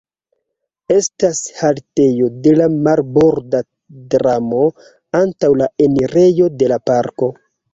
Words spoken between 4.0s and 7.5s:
tramo antaŭ la enirejo de la parko.